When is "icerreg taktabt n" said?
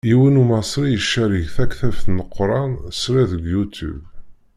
0.93-2.15